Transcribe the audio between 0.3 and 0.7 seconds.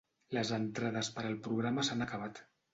Les